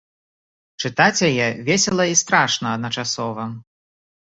[0.81, 3.49] Чытаць яе весела і страшна адначасова.